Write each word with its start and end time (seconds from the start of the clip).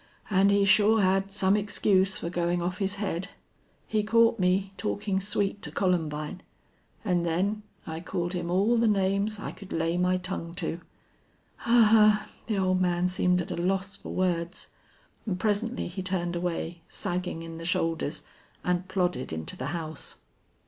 "And 0.31 0.49
he 0.49 0.65
sure 0.65 0.99
had 1.01 1.31
some 1.31 1.55
excuse 1.55 2.17
for 2.17 2.31
going 2.31 2.59
off 2.59 2.79
his 2.79 2.95
head. 2.95 3.27
He 3.85 4.01
caught 4.01 4.39
me 4.39 4.73
talking 4.75 5.21
sweet 5.21 5.61
to 5.61 5.71
Columbine... 5.71 6.41
and 7.05 7.23
then 7.23 7.61
I 7.85 7.99
called 7.99 8.33
him 8.33 8.49
all 8.49 8.79
the 8.79 8.87
names 8.87 9.37
I 9.39 9.51
could 9.51 9.71
lay 9.71 9.99
my 9.99 10.17
tongue 10.17 10.55
to." 10.55 10.81
"Ahuh!" 11.67 12.25
The 12.47 12.57
old 12.57 12.81
man 12.81 13.09
seemed 13.09 13.43
at 13.43 13.51
a 13.51 13.55
loss 13.55 13.95
for 13.95 14.09
words, 14.11 14.69
and 15.27 15.39
presently 15.39 15.87
he 15.87 16.01
turned 16.01 16.35
away, 16.35 16.81
sagging 16.87 17.43
in 17.43 17.59
the 17.59 17.63
shoulders, 17.65 18.23
and 18.63 18.87
plodded 18.87 19.31
into 19.31 19.55
the 19.55 19.67
house. 19.67 20.15